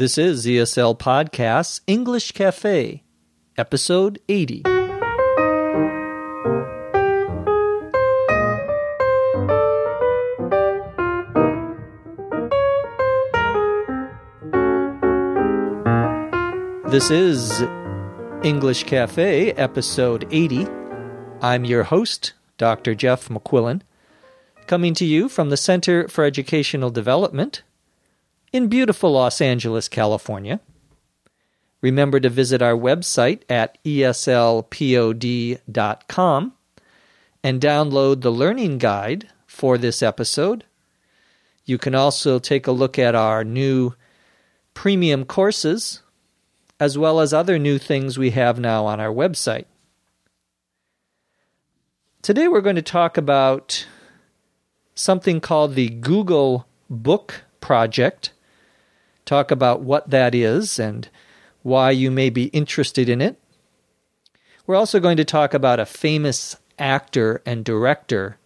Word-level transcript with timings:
This 0.00 0.16
is 0.16 0.46
ESL 0.46 0.98
Podcasts 0.98 1.82
English 1.86 2.32
Cafe, 2.32 3.02
episode 3.58 4.18
80. 4.30 4.62
This 16.90 17.10
is 17.10 17.60
English 18.42 18.84
Cafe, 18.84 19.52
episode 19.52 20.26
80. 20.30 20.66
I'm 21.42 21.66
your 21.66 21.82
host, 21.82 22.32
Dr. 22.56 22.94
Jeff 22.94 23.28
McQuillan, 23.28 23.82
coming 24.66 24.94
to 24.94 25.04
you 25.04 25.28
from 25.28 25.50
the 25.50 25.58
Center 25.58 26.08
for 26.08 26.24
Educational 26.24 26.88
Development 26.88 27.62
in 28.52 28.68
beautiful 28.68 29.12
Los 29.12 29.40
Angeles, 29.40 29.88
California. 29.88 30.60
Remember 31.80 32.20
to 32.20 32.28
visit 32.28 32.60
our 32.60 32.74
website 32.74 33.42
at 33.48 33.82
eslpod.com 33.84 34.62
and 37.42 37.60
download 37.60 38.20
the 38.20 38.30
learning 38.30 38.76
guide 38.78 39.28
for 39.46 39.78
this 39.78 40.02
episode. 40.02 40.64
You 41.64 41.78
can 41.78 41.94
also 41.94 42.38
take 42.38 42.66
a 42.66 42.72
look 42.72 42.98
at 42.98 43.14
our 43.14 43.44
new 43.44 43.94
premium 44.74 45.24
courses, 45.24 46.02
as 46.78 46.98
well 46.98 47.20
as 47.20 47.32
other 47.32 47.58
new 47.58 47.78
things 47.78 48.18
we 48.18 48.30
have 48.30 48.58
now 48.58 48.84
on 48.84 49.00
our 49.00 49.12
website. 49.12 49.64
Today 52.22 52.48
we're 52.48 52.60
going 52.60 52.76
to 52.76 52.82
talk 52.82 53.16
about 53.16 53.86
something 54.94 55.40
called 55.40 55.74
the 55.74 55.88
Google 55.88 56.66
Book 56.90 57.44
Project 57.60 58.32
talk 59.30 59.52
about 59.52 59.80
what 59.80 60.10
that 60.10 60.34
is 60.34 60.80
and 60.80 61.08
why 61.62 61.92
you 61.92 62.10
may 62.10 62.30
be 62.30 62.46
interested 62.46 63.08
in 63.08 63.20
it. 63.20 63.38
We're 64.66 64.74
also 64.74 64.98
going 64.98 65.16
to 65.18 65.24
talk 65.24 65.54
about 65.54 65.78
a 65.78 65.86
famous 65.86 66.56
actor 66.80 67.40
and 67.46 67.64
director 67.64 68.38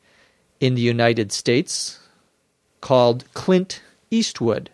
in 0.61 0.75
the 0.75 0.83
United 0.83 1.33
States 1.33 2.01
called 2.83 3.25
Clint 3.33 3.83
Eastwood. 4.11 4.69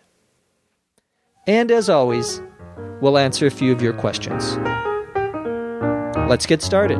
And 1.47 1.71
as 1.71 1.87
always, 1.87 2.41
we'll 2.99 3.17
answer 3.17 3.45
a 3.47 3.49
few 3.49 3.71
of 3.71 3.81
your 3.81 3.93
questions. 3.93 4.57
Let's 6.27 6.45
get 6.45 6.61
started. 6.61 6.99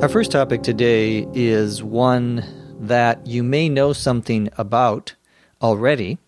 Our 0.00 0.08
first 0.08 0.30
topic 0.30 0.62
today 0.62 1.26
is 1.32 1.82
one 1.82 2.61
that 2.82 3.28
you 3.28 3.44
may 3.44 3.68
know 3.68 3.92
something 3.92 4.48
about 4.58 5.14
already. 5.62 6.18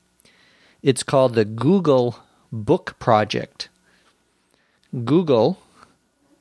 It's 0.83 1.03
called 1.03 1.35
the 1.35 1.45
Google 1.45 2.21
Book 2.53 2.97
Project. 3.01 3.69
Google, 5.05 5.59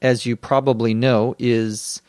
as 0.03 0.27
you 0.27 0.35
probably 0.35 0.93
know, 0.93 1.35
is 1.39 2.03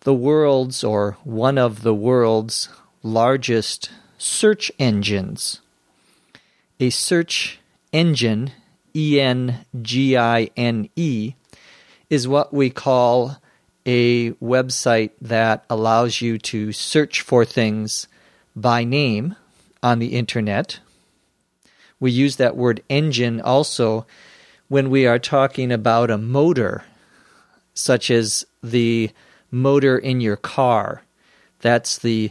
the 0.00 0.14
world's 0.14 0.82
or 0.82 1.18
one 1.22 1.58
of 1.58 1.82
the 1.82 1.94
world's 1.94 2.70
largest 3.02 3.90
search 4.16 4.72
engines. 4.78 5.60
A 6.78 6.88
search 6.88 7.58
engine, 7.92 8.52
E 8.96 9.20
N 9.20 9.66
G 9.82 10.16
I 10.16 10.48
N 10.56 10.88
E, 10.96 11.34
is 12.08 12.26
what 12.26 12.54
we 12.54 12.70
call 12.70 13.36
a 13.90 14.30
website 14.34 15.10
that 15.20 15.64
allows 15.68 16.20
you 16.20 16.38
to 16.38 16.70
search 16.70 17.22
for 17.22 17.44
things 17.44 18.06
by 18.54 18.84
name 18.84 19.34
on 19.82 19.98
the 19.98 20.14
internet. 20.14 20.78
We 21.98 22.12
use 22.12 22.36
that 22.36 22.56
word 22.56 22.84
engine 22.88 23.40
also 23.40 24.06
when 24.68 24.90
we 24.90 25.08
are 25.08 25.18
talking 25.18 25.72
about 25.72 26.08
a 26.08 26.16
motor, 26.16 26.84
such 27.74 28.12
as 28.12 28.46
the 28.62 29.10
motor 29.50 29.98
in 29.98 30.20
your 30.20 30.36
car. 30.36 31.02
That's 31.58 31.98
the 31.98 32.30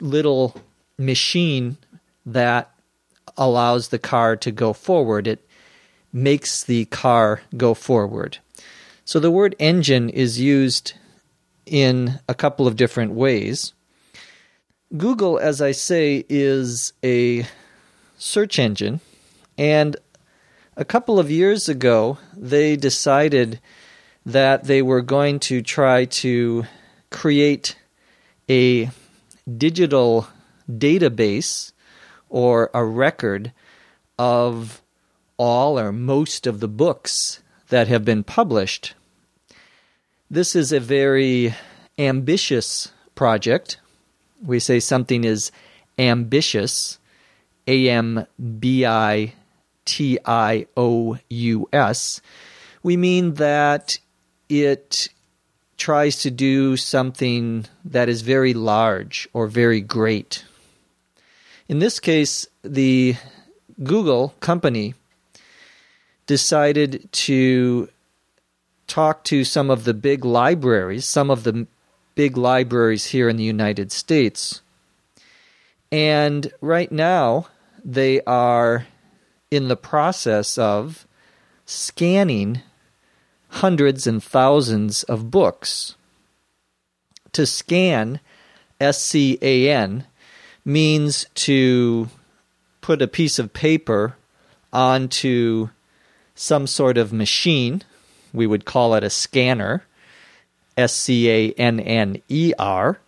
little 0.00 0.56
machine 0.96 1.76
that 2.24 2.70
allows 3.36 3.88
the 3.88 3.98
car 3.98 4.36
to 4.36 4.50
go 4.50 4.72
forward. 4.72 5.26
It 5.26 5.46
makes 6.14 6.64
the 6.64 6.86
car 6.86 7.42
go 7.58 7.74
forward. 7.74 8.38
So 9.04 9.18
the 9.18 9.30
word 9.30 9.56
engine 9.58 10.08
is 10.08 10.40
used 10.40 10.94
in 11.66 12.20
a 12.28 12.34
couple 12.34 12.66
of 12.66 12.76
different 12.76 13.12
ways. 13.12 13.74
Google, 14.96 15.38
as 15.38 15.60
I 15.60 15.72
say, 15.72 16.24
is 16.28 16.92
a 17.02 17.46
search 18.16 18.58
engine, 18.58 19.00
and 19.58 19.96
a 20.76 20.84
couple 20.84 21.18
of 21.18 21.30
years 21.30 21.68
ago, 21.68 22.18
they 22.36 22.76
decided 22.76 23.60
that 24.24 24.64
they 24.64 24.82
were 24.82 25.02
going 25.02 25.40
to 25.40 25.62
try 25.62 26.04
to 26.04 26.64
create 27.10 27.76
a 28.48 28.90
digital 29.56 30.28
database 30.70 31.72
or 32.28 32.70
a 32.72 32.84
record 32.84 33.52
of 34.18 34.80
all 35.36 35.78
or 35.78 35.92
most 35.92 36.46
of 36.46 36.60
the 36.60 36.68
books 36.68 37.42
that 37.72 37.88
have 37.88 38.04
been 38.04 38.22
published. 38.22 38.92
This 40.30 40.54
is 40.54 40.72
a 40.72 40.78
very 40.78 41.54
ambitious 41.98 42.92
project. 43.14 43.78
We 44.44 44.58
say 44.58 44.78
something 44.78 45.24
is 45.24 45.50
ambitious, 45.98 46.98
A 47.66 47.88
M 47.88 48.26
B 48.58 48.84
I 48.84 49.32
T 49.86 50.18
I 50.22 50.66
O 50.76 51.16
U 51.30 51.68
S. 51.72 52.20
We 52.82 52.98
mean 52.98 53.34
that 53.34 53.98
it 54.50 55.08
tries 55.78 56.20
to 56.24 56.30
do 56.30 56.76
something 56.76 57.64
that 57.86 58.10
is 58.10 58.20
very 58.20 58.52
large 58.52 59.26
or 59.32 59.46
very 59.46 59.80
great. 59.80 60.44
In 61.68 61.78
this 61.78 61.98
case, 61.98 62.46
the 62.62 63.16
Google 63.82 64.34
company 64.40 64.92
decided 66.32 67.06
to 67.12 67.90
talk 68.86 69.22
to 69.22 69.44
some 69.44 69.70
of 69.70 69.84
the 69.84 69.92
big 69.92 70.24
libraries, 70.24 71.04
some 71.04 71.30
of 71.30 71.44
the 71.44 71.66
big 72.14 72.38
libraries 72.38 73.04
here 73.04 73.28
in 73.28 73.36
the 73.36 73.44
United 73.44 73.92
States. 73.92 74.62
And 75.90 76.50
right 76.62 76.90
now, 76.90 77.48
they 77.84 78.22
are 78.22 78.86
in 79.50 79.68
the 79.68 79.76
process 79.76 80.56
of 80.56 81.06
scanning 81.66 82.62
hundreds 83.48 84.06
and 84.06 84.24
thousands 84.24 85.02
of 85.02 85.30
books. 85.30 85.96
To 87.32 87.44
scan, 87.44 88.20
S 88.80 89.02
C 89.02 89.36
A 89.42 89.68
N, 89.68 90.06
means 90.64 91.26
to 91.34 92.08
put 92.80 93.02
a 93.02 93.06
piece 93.06 93.38
of 93.38 93.52
paper 93.52 94.16
onto 94.72 95.68
some 96.34 96.66
sort 96.66 96.98
of 96.98 97.12
machine. 97.12 97.82
We 98.32 98.46
would 98.46 98.64
call 98.64 98.94
it 98.94 99.04
a 99.04 99.10
scanner, 99.10 99.84
S 100.76 100.94
C 100.94 101.28
A 101.30 101.52
N 101.52 101.80
N 101.80 102.22
E 102.28 102.52
R, 102.58 102.98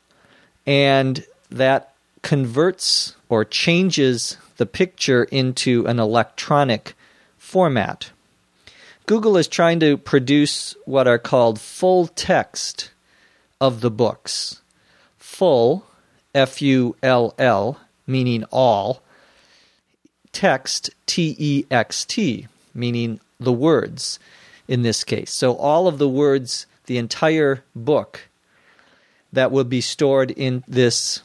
and 0.67 1.25
that 1.51 1.95
converts 2.23 3.15
or 3.29 3.45
changes 3.45 4.37
the 4.57 4.67
picture 4.67 5.25
into 5.25 5.87
an 5.87 5.99
electronic 5.99 6.95
format. 7.39 8.11
Google 9.07 9.37
is 9.37 9.49
trying 9.49 9.81
to 9.81 9.97
produce 9.97 10.75
what 10.87 11.07
are 11.07 11.19
called 11.19 11.61
full 11.61 12.07
text 12.07 12.91
of 13.61 13.81
the 13.81 13.91
books. 13.91 14.61
Full, 15.19 15.87
F 16.35 16.63
U 16.63 16.97
L 17.03 17.35
L, 17.39 17.81
meaning 18.07 18.45
all, 18.51 19.03
text, 20.33 20.91
T 21.07 21.35
E 21.39 21.65
X 21.71 22.05
T, 22.05 22.47
meaning 22.73 23.21
the 23.39 23.53
words 23.53 24.19
in 24.69 24.83
this 24.83 25.05
case. 25.05 25.33
So 25.33 25.55
all 25.57 25.87
of 25.87 25.99
the 25.99 26.09
words, 26.09 26.67
the 26.87 26.99
entire 26.99 27.65
book 27.75 28.29
that 29.33 29.51
will 29.51 29.65
be 29.65 29.81
stored 29.81 30.31
in 30.31 30.65
this 30.69 31.23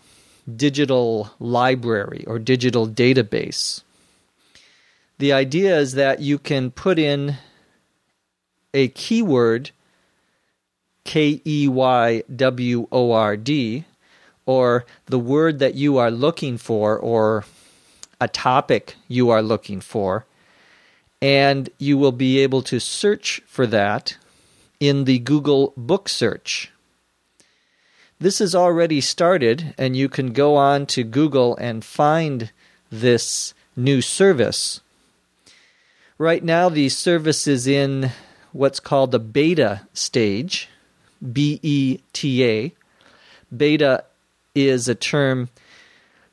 digital 0.55 1.31
library 1.39 2.23
or 2.27 2.39
digital 2.39 2.87
database. 2.87 3.83
The 5.19 5.33
idea 5.33 5.77
is 5.77 5.93
that 5.93 6.21
you 6.21 6.39
can 6.39 6.71
put 6.71 6.97
in 6.97 7.35
a 8.73 8.87
keyword, 8.89 9.71
K 11.03 11.41
E 11.45 11.67
Y 11.67 12.23
W 12.35 12.87
O 12.91 13.11
R 13.11 13.35
D, 13.35 13.85
or 14.45 14.85
the 15.05 15.19
word 15.19 15.59
that 15.59 15.75
you 15.75 15.97
are 15.97 16.11
looking 16.11 16.57
for, 16.57 16.97
or 16.97 17.45
a 18.21 18.27
topic 18.27 18.95
you 19.07 19.29
are 19.29 19.41
looking 19.41 19.81
for, 19.81 20.25
and 21.21 21.69
you 21.77 21.97
will 21.97 22.11
be 22.11 22.39
able 22.39 22.61
to 22.63 22.79
search 22.79 23.41
for 23.45 23.67
that 23.67 24.17
in 24.79 25.03
the 25.03 25.19
Google 25.19 25.73
Book 25.75 26.07
Search. 26.07 26.71
This 28.19 28.41
is 28.41 28.53
already 28.53 29.01
started, 29.01 29.73
and 29.77 29.95
you 29.95 30.09
can 30.09 30.33
go 30.33 30.55
on 30.55 30.85
to 30.87 31.03
Google 31.03 31.55
and 31.57 31.85
find 31.85 32.51
this 32.91 33.53
new 33.75 34.01
service. 34.01 34.81
Right 36.17 36.43
now, 36.43 36.67
the 36.67 36.89
service 36.89 37.47
is 37.47 37.65
in 37.65 38.11
what's 38.51 38.79
called 38.79 39.11
the 39.11 39.19
beta 39.19 39.87
stage, 39.93 40.67
B 41.31 41.59
E 41.63 41.99
T 42.11 42.43
A. 42.45 42.73
Beta 43.55 44.03
is 44.53 44.87
a 44.87 44.95
term 44.95 45.49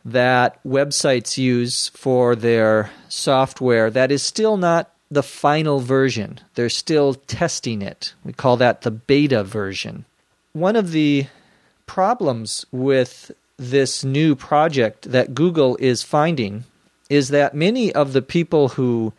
that 0.07 0.63
websites 0.65 1.37
use 1.37 1.89
for 1.89 2.37
their 2.37 2.91
software 3.09 3.91
that 3.91 4.13
is 4.13 4.23
still 4.23 4.57
not 4.57 4.93
the 5.11 5.23
final 5.23 5.81
version. 5.81 6.39
They're 6.55 6.69
still 6.69 7.15
testing 7.15 7.83
it. 7.83 8.15
We 8.25 8.33
call 8.33 8.57
that 8.59 8.83
the 8.83 8.93
beta 8.93 9.43
version. 9.43 10.05
One 10.53 10.77
of 10.77 10.93
the 10.93 11.27
problems 11.87 12.65
with 12.71 13.33
this 13.57 14.05
new 14.05 14.37
project 14.37 15.11
that 15.11 15.35
Google 15.35 15.77
is 15.81 16.05
finding 16.05 16.65
is 17.11 17.29
that 17.31 17.55
many 17.55 17.93
of 17.93 18.13
the 18.13 18.23
people 18.23 18.69
who 18.71 19.13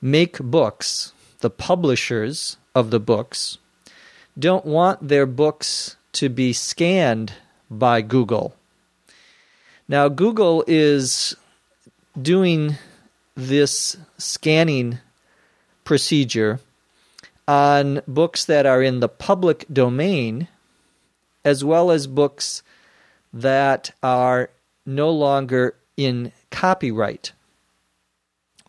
make 0.00 0.38
books, 0.38 1.12
the 1.40 1.50
publishers 1.50 2.56
of 2.72 2.90
the 2.90 3.00
books, 3.00 3.58
don't 4.38 4.64
want 4.64 5.08
their 5.08 5.26
books 5.26 5.96
to 6.12 6.28
be 6.28 6.52
scanned 6.52 7.32
by 7.68 8.00
Google. 8.00 8.54
Now, 9.86 10.08
Google 10.08 10.64
is 10.66 11.36
doing 12.20 12.76
this 13.34 13.96
scanning 14.16 14.98
procedure 15.84 16.60
on 17.46 18.00
books 18.08 18.46
that 18.46 18.64
are 18.64 18.82
in 18.82 19.00
the 19.00 19.08
public 19.08 19.66
domain 19.70 20.48
as 21.44 21.62
well 21.62 21.90
as 21.90 22.06
books 22.06 22.62
that 23.32 23.90
are 24.02 24.48
no 24.86 25.10
longer 25.10 25.74
in 25.96 26.32
copyright. 26.50 27.32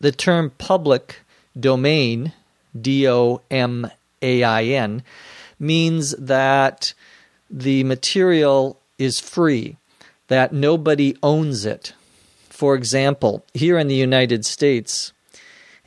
The 0.02 0.12
term 0.12 0.52
public 0.58 1.22
domain, 1.58 2.34
D 2.80 3.08
O 3.08 3.42
M 3.50 3.90
A 4.22 4.44
I 4.44 4.64
N, 4.64 5.04
means 5.58 6.12
that 6.18 6.94
the 7.50 7.86
material 7.86 8.78
is 8.98 9.20
free, 9.20 9.78
that 10.28 10.54
nobody 10.54 11.16
owns 11.22 11.66
it. 11.66 11.94
For 12.50 12.76
example, 12.76 13.46
here 13.54 13.78
in 13.78 13.88
the 13.88 13.96
United 13.96 14.46
States, 14.46 15.14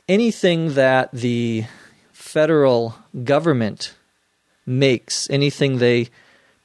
anything 0.07 0.73
that 0.75 1.11
the 1.11 1.65
federal 2.11 2.95
government 3.23 3.95
makes, 4.65 5.29
anything 5.29 5.77
they 5.77 6.09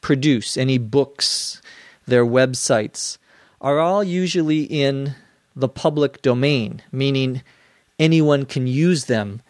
produce, 0.01 0.57
any 0.57 0.79
books, 0.79 1.63
their 2.07 2.27
websites, 2.27 3.17
are 3.61 3.81
all 3.81 4.05
usually 4.05 4.65
in 4.65 5.15
the 5.57 5.69
public 5.69 6.21
domain, 6.21 6.83
meaning 6.93 7.43
anyone 7.99 8.45
can 8.45 8.67
use 8.67 9.07
them 9.07 9.41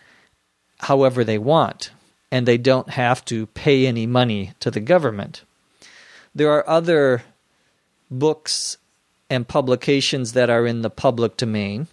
however 0.81 1.25
they 1.25 1.39
want, 1.39 1.91
and 2.31 2.47
they 2.47 2.59
don't 2.59 2.91
have 2.91 3.25
to 3.25 3.47
pay 3.47 3.87
any 3.87 4.07
money 4.07 4.53
to 4.61 4.71
the 4.71 4.81
government. 4.81 5.43
There 6.35 6.51
are 6.51 6.69
other 6.69 7.25
books 8.19 8.79
and 9.31 9.47
publications 9.49 10.33
that 10.33 10.51
are 10.51 10.67
in 10.67 10.83
the 10.83 10.91
public 10.91 11.37
domain. 11.37 11.89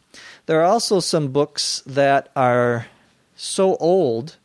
There 0.46 0.60
are 0.62 0.66
also 0.66 1.00
some 1.00 1.32
books 1.32 1.82
that 1.86 2.30
are 2.36 2.88
so 3.36 3.76
old 3.78 4.38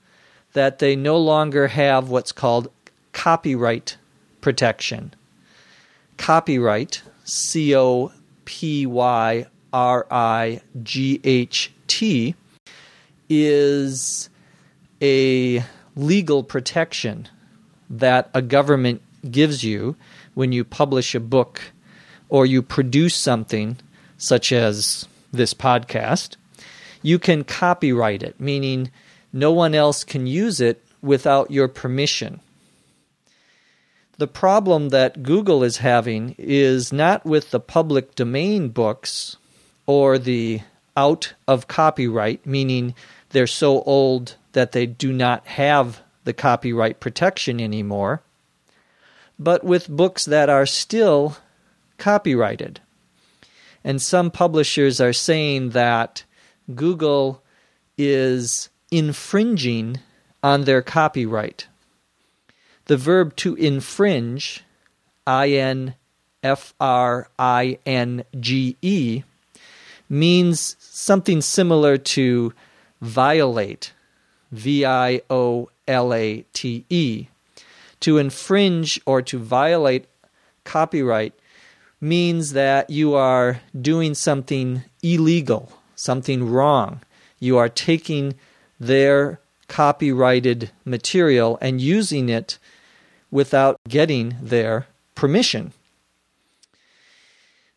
that 0.52 0.78
they 0.78 0.96
no 0.96 1.18
longer 1.18 1.68
have 1.68 2.08
what's 2.08 2.32
called 2.32 2.70
copyright 3.12 3.96
protection. 4.40 5.12
Copyright, 6.16 7.02
C 7.24 7.74
O 7.76 8.12
P 8.44 8.86
Y 8.86 9.46
R 9.72 10.06
I 10.10 10.60
G 10.82 11.20
H 11.24 11.72
T, 11.86 12.34
is 13.28 14.30
a 15.02 15.64
legal 15.94 16.42
protection 16.42 17.28
that 17.90 18.30
a 18.32 18.40
government 18.40 19.02
gives 19.30 19.62
you 19.64 19.96
when 20.36 20.52
you 20.52 20.62
publish 20.62 21.16
a 21.16 21.20
book 21.20 21.60
or 22.28 22.46
you 22.46 22.62
produce 22.62 23.16
something 23.16 23.76
such 24.16 24.52
as 24.52 25.08
this 25.32 25.52
podcast. 25.52 26.36
You 27.02 27.18
can 27.18 27.42
copyright 27.42 28.22
it, 28.22 28.40
meaning 28.40 28.92
no 29.32 29.50
one 29.50 29.74
else 29.74 30.04
can 30.04 30.28
use 30.28 30.60
it 30.60 30.84
without 31.02 31.50
your 31.50 31.66
permission 31.66 32.40
the 34.18 34.26
problem 34.26 34.90
that 34.90 35.22
Google 35.22 35.62
is 35.62 35.78
having 35.78 36.34
is 36.38 36.92
not 36.92 37.24
with 37.24 37.50
the 37.50 37.60
public 37.60 38.14
domain 38.14 38.68
books 38.68 39.36
or 39.86 40.18
the 40.18 40.60
out 40.96 41.34
of 41.46 41.68
copyright, 41.68 42.46
meaning 42.46 42.94
they're 43.30 43.46
so 43.46 43.82
old 43.82 44.36
that 44.52 44.72
they 44.72 44.86
do 44.86 45.12
not 45.12 45.46
have 45.46 46.00
the 46.24 46.32
copyright 46.32 46.98
protection 46.98 47.60
anymore, 47.60 48.22
but 49.38 49.64
with 49.64 49.88
books 49.88 50.24
that 50.24 50.48
are 50.48 50.66
still 50.66 51.36
copyrighted. 51.98 52.80
And 53.84 54.02
some 54.02 54.30
publishers 54.30 55.00
are 55.00 55.12
saying 55.12 55.70
that 55.70 56.24
Google 56.74 57.42
is 57.96 58.68
infringing 58.90 60.00
on 60.42 60.64
their 60.64 60.82
copyright. 60.82 61.66
The 62.86 62.96
verb 62.96 63.36
to 63.36 63.54
infringe, 63.56 64.64
I 65.26 65.50
N 65.50 65.94
F 66.42 66.74
R 66.80 67.28
I 67.38 67.78
N 67.84 68.24
G 68.38 68.76
E, 68.80 69.22
means 70.08 70.76
something 70.78 71.40
similar 71.40 71.98
to 71.98 72.52
violate, 73.00 73.92
V 74.52 74.84
I 74.84 75.20
O 75.28 75.68
L 75.88 76.14
A 76.14 76.44
T 76.52 76.84
E. 76.88 77.26
To 78.06 78.18
infringe 78.18 79.00
or 79.04 79.20
to 79.22 79.36
violate 79.36 80.06
copyright 80.62 81.34
means 82.00 82.52
that 82.52 82.88
you 82.88 83.16
are 83.16 83.62
doing 83.74 84.14
something 84.14 84.84
illegal, 85.02 85.72
something 85.96 86.48
wrong. 86.48 87.00
You 87.40 87.58
are 87.58 87.68
taking 87.68 88.34
their 88.78 89.40
copyrighted 89.66 90.70
material 90.84 91.58
and 91.60 91.80
using 91.80 92.28
it 92.28 92.58
without 93.32 93.80
getting 93.88 94.36
their 94.40 94.86
permission. 95.16 95.72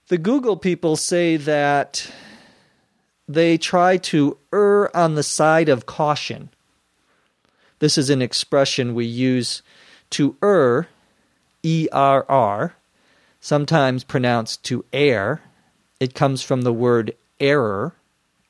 The 0.10 0.20
Google 0.20 0.58
people 0.58 0.96
say 0.96 1.38
that 1.38 2.08
they 3.28 3.58
try 3.58 3.98
to 3.98 4.38
err 4.54 4.96
on 4.96 5.16
the 5.16 5.24
side 5.24 5.70
of 5.70 5.88
caution. 5.88 6.50
This 7.80 7.98
is 7.98 8.12
an 8.12 8.22
expression 8.22 8.94
we 8.94 9.08
use 9.08 9.64
to 10.12 10.36
err, 10.42 10.88
E 11.64 11.88
R 11.92 12.26
R, 12.28 12.76
sometimes 13.42 14.04
pronounced 14.04 14.64
to 14.66 14.86
err. 14.94 15.42
It 16.00 16.14
comes 16.14 16.42
from 16.42 16.62
the 16.62 16.74
word 16.74 17.16
error, 17.40 17.94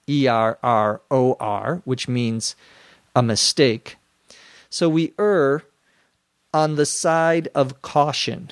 E 0.08 0.28
R 0.28 0.58
R 0.62 1.02
O 1.10 1.36
R, 1.40 1.82
which 1.86 2.08
means 2.08 2.56
a 3.16 3.24
mistake. 3.24 3.98
So 4.70 4.88
we 4.88 5.14
err 5.18 5.64
on 6.54 6.76
the 6.76 6.86
side 6.86 7.48
of 7.54 7.82
caution. 7.82 8.52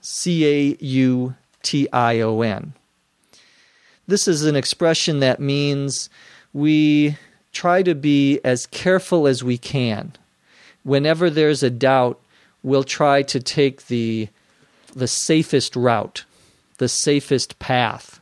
C 0.00 0.46
A 0.46 0.76
U 0.80 1.34
T 1.62 1.88
I 1.92 2.20
O 2.20 2.42
N. 2.42 2.74
This 4.06 4.28
is 4.28 4.44
an 4.44 4.54
expression 4.54 5.18
that 5.20 5.40
means 5.40 6.08
we 6.52 7.16
try 7.52 7.82
to 7.82 7.94
be 7.94 8.38
as 8.44 8.66
careful 8.66 9.26
as 9.26 9.42
we 9.42 9.58
can. 9.58 10.12
Whenever 10.84 11.28
there's 11.28 11.64
a 11.64 11.70
doubt, 11.70 12.20
we'll 12.66 12.82
try 12.82 13.22
to 13.22 13.38
take 13.38 13.86
the, 13.86 14.28
the 14.92 15.06
safest 15.06 15.76
route, 15.76 16.24
the 16.78 16.88
safest 16.88 17.60
path. 17.60 18.20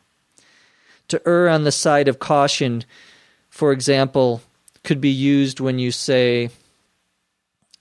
To 1.08 1.20
err 1.26 1.48
on 1.48 1.64
the 1.64 1.72
side 1.72 2.08
of 2.08 2.18
caution, 2.18 2.84
for 3.48 3.72
example, 3.72 4.42
could 4.82 5.00
be 5.00 5.08
used 5.08 5.60
when 5.60 5.78
you 5.78 5.90
say, 5.90 6.50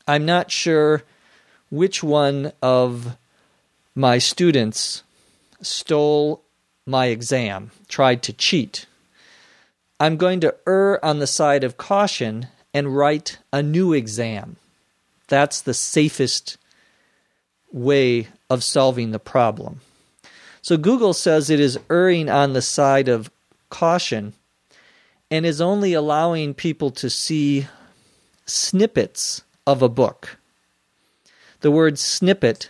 I'm 0.07 0.25
not 0.25 0.51
sure 0.51 1.03
which 1.69 2.01
one 2.01 2.53
of 2.61 3.17
my 3.93 4.17
students 4.17 5.03
stole 5.61 6.43
my 6.85 7.07
exam, 7.07 7.71
tried 7.89 8.23
to 8.23 8.31
cheat. 8.31 8.85
I'm 9.99 10.15
going 10.15 10.39
to 10.39 10.55
err 10.65 11.03
on 11.03 11.19
the 11.19 11.27
side 11.27 11.65
of 11.65 11.75
caution 11.75 12.47
and 12.73 12.95
write 12.95 13.39
a 13.51 13.61
new 13.61 13.91
exam. 13.91 14.55
That's 15.33 15.61
the 15.61 15.73
safest 15.73 16.57
way 17.71 18.27
of 18.51 18.63
solving 18.63 19.09
the 19.09 19.17
problem. 19.17 19.81
So 20.61 20.77
Google 20.77 21.13
says 21.13 21.49
it 21.49 21.59
is 21.59 21.79
erring 21.89 22.29
on 22.29 22.53
the 22.53 22.61
side 22.61 23.07
of 23.07 23.31
caution 23.71 24.33
and 25.31 25.43
is 25.43 25.59
only 25.59 25.93
allowing 25.93 26.53
people 26.53 26.91
to 26.91 27.09
see 27.09 27.65
snippets 28.45 29.41
of 29.65 29.81
a 29.81 29.89
book. 29.89 30.37
The 31.61 31.71
word 31.71 31.97
snippet, 31.97 32.69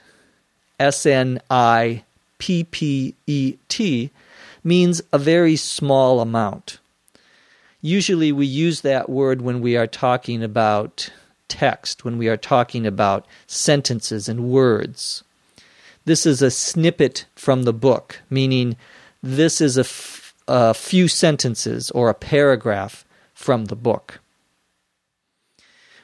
S 0.79 1.05
N 1.05 1.41
I 1.49 2.05
P 2.37 2.63
P 2.63 3.13
E 3.27 3.57
T, 3.67 4.09
means 4.63 5.01
a 5.11 5.17
very 5.17 5.57
small 5.57 6.21
amount. 6.21 6.79
Usually 7.81 8.31
we 8.31 8.45
use 8.45 8.79
that 8.81 9.09
word 9.09 9.41
when 9.41 9.59
we 9.59 9.75
are 9.75 9.85
talking 9.85 10.41
about 10.41 11.11
text, 11.53 12.03
when 12.03 12.17
we 12.17 12.27
are 12.27 12.37
talking 12.37 12.87
about 12.87 13.27
sentences 13.45 14.27
and 14.27 14.49
words. 14.49 15.23
This 16.05 16.25
is 16.25 16.41
a 16.41 16.49
snippet 16.49 17.25
from 17.35 17.63
the 17.63 17.73
book, 17.73 18.21
meaning 18.27 18.75
this 19.21 19.61
is 19.61 19.77
a, 19.77 19.81
f- 19.81 20.33
a 20.47 20.73
few 20.73 21.07
sentences 21.07 21.91
or 21.91 22.09
a 22.09 22.15
paragraph 22.15 23.05
from 23.35 23.65
the 23.65 23.75
book. 23.75 24.19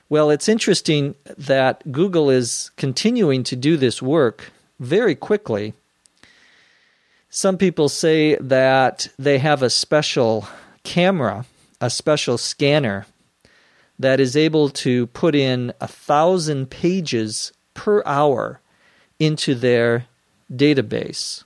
Well, 0.07 0.29
it's 0.29 0.47
interesting 0.47 1.15
that 1.37 1.91
Google 1.91 2.29
is 2.29 2.69
continuing 2.77 3.43
to 3.43 3.55
do 3.55 3.75
this 3.75 4.01
work 4.01 4.51
very 4.79 5.15
quickly. 5.15 5.73
Some 7.31 7.57
people 7.57 7.89
say 7.89 8.35
that 8.35 9.07
they 9.17 9.39
have 9.39 9.63
a 9.63 9.69
special 9.69 10.47
camera, 10.83 11.45
a 11.81 11.89
special 11.89 12.37
scanner 12.37 13.07
that 13.99 14.19
is 14.19 14.35
able 14.35 14.69
to 14.69 15.07
put 15.07 15.35
in 15.35 15.73
a 15.81 15.87
thousand 15.87 16.69
pages 16.69 17.51
per 17.73 18.01
hour 18.05 18.61
into 19.19 19.53
their 19.53 20.05
database. 20.51 21.43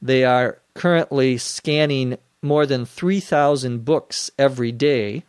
They 0.00 0.24
are 0.24 0.58
currently 0.74 1.36
scanning 1.36 2.16
more 2.40 2.64
than 2.64 2.86
3,000 2.86 3.84
books 3.84 4.30
every 4.38 4.72
day 4.72 5.24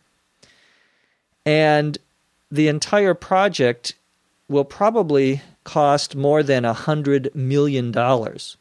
and 1.44 1.98
the 2.50 2.68
entire 2.68 3.14
project 3.14 3.94
will 4.48 4.64
probably 4.64 5.42
cost 5.64 6.16
more 6.16 6.42
than 6.42 6.64
a 6.64 6.72
hundred 6.72 7.34
million 7.34 7.92
dollars. 7.92 8.56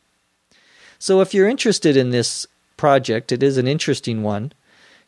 So 0.99 1.21
if 1.21 1.33
you're 1.33 1.49
interested 1.49 1.97
in 1.97 2.09
this 2.11 2.45
project, 2.77 3.31
it 3.31 3.41
is 3.41 3.57
an 3.57 3.67
interesting 3.67 4.21
one. 4.21 4.51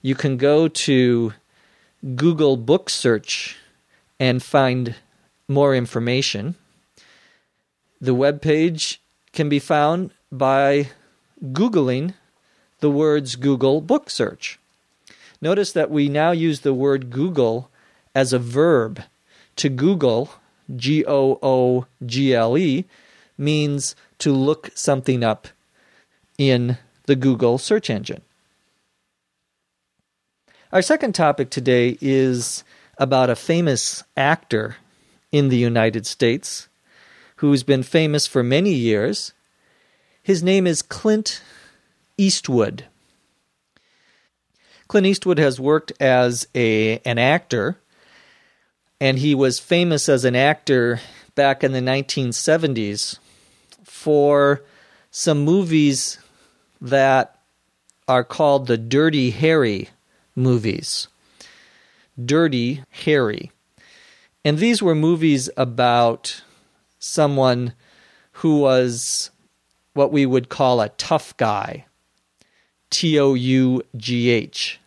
You 0.01 0.15
can 0.15 0.37
go 0.37 0.67
to 0.67 1.33
Google 2.15 2.57
Book 2.57 2.89
Search 2.89 3.57
and 4.19 4.41
find 4.41 4.95
more 5.47 5.75
information. 5.75 6.55
The 7.99 8.15
web 8.15 8.41
page 8.41 8.99
can 9.33 9.49
be 9.49 9.59
found 9.59 10.09
by 10.31 10.89
Googling 11.43 12.15
the 12.79 12.89
words 12.89 13.35
Google 13.35 13.81
Book 13.81 14.09
Search. 14.09 14.59
Notice 15.41 15.71
that 15.73 15.91
we 15.91 16.09
now 16.09 16.31
use 16.31 16.61
the 16.61 16.73
word 16.73 17.11
Google 17.11 17.69
as 18.15 18.33
a 18.33 18.39
verb. 18.39 19.03
To 19.57 19.69
Google, 19.69 20.31
G 20.75 21.05
O 21.05 21.37
O 21.43 21.85
G 22.03 22.33
L 22.33 22.57
E, 22.57 22.85
means 23.37 23.95
to 24.17 24.31
look 24.31 24.71
something 24.73 25.23
up 25.23 25.47
in 26.39 26.79
the 27.05 27.15
Google 27.15 27.59
search 27.59 27.91
engine. 27.91 28.21
Our 30.73 30.81
second 30.81 31.15
topic 31.15 31.49
today 31.49 31.97
is 31.99 32.63
about 32.97 33.29
a 33.29 33.35
famous 33.35 34.05
actor 34.15 34.77
in 35.29 35.49
the 35.49 35.57
United 35.57 36.05
States 36.07 36.69
who's 37.37 37.61
been 37.61 37.83
famous 37.83 38.25
for 38.25 38.41
many 38.41 38.71
years. 38.71 39.33
His 40.23 40.41
name 40.41 40.65
is 40.65 40.81
Clint 40.81 41.41
Eastwood. 42.17 42.85
Clint 44.87 45.07
Eastwood 45.07 45.39
has 45.39 45.59
worked 45.59 45.91
as 45.99 46.47
a 46.55 46.99
an 46.99 47.17
actor, 47.17 47.77
and 49.01 49.19
he 49.19 49.35
was 49.35 49.59
famous 49.59 50.07
as 50.07 50.23
an 50.23 50.37
actor 50.37 51.01
back 51.35 51.65
in 51.65 51.73
the 51.73 51.81
1970s 51.81 53.19
for 53.83 54.63
some 55.09 55.43
movies 55.43 56.17
that 56.79 57.41
are 58.07 58.23
called 58.23 58.67
the 58.67 58.77
Dirty 58.77 59.31
Harry 59.31 59.89
movies. 60.35 61.07
Dirty 62.23 62.83
Harry. 63.05 63.51
And 64.43 64.57
these 64.57 64.81
were 64.81 64.95
movies 64.95 65.49
about 65.55 66.43
someone 66.99 67.73
who 68.33 68.59
was 68.59 69.31
what 69.93 70.11
we 70.11 70.25
would 70.25 70.49
call 70.49 70.81
a 70.81 70.89
tough 70.89 71.35
guy. 71.37 71.85
T 72.89 73.19
O 73.19 73.33
U 73.33 73.81
G 73.95 74.29
H 74.29 74.79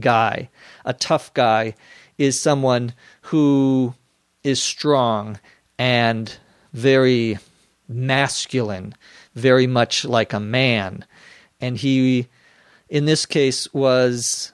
guy. 0.00 0.50
A 0.84 0.92
tough 0.92 1.32
guy 1.34 1.74
is 2.18 2.40
someone 2.40 2.94
who 3.22 3.94
is 4.42 4.62
strong 4.62 5.38
and 5.78 6.36
very 6.72 7.38
masculine, 7.88 8.94
very 9.34 9.66
much 9.66 10.04
like 10.04 10.32
a 10.32 10.40
man. 10.40 11.04
And 11.60 11.76
he, 11.76 12.28
in 12.88 13.04
this 13.04 13.26
case, 13.26 13.72
was 13.72 14.52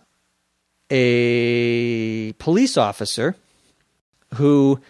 a 0.92 2.32
police 2.34 2.76
officer 2.76 3.34
who 4.34 4.80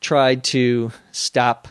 tried 0.00 0.42
to 0.44 0.92
stop 1.12 1.68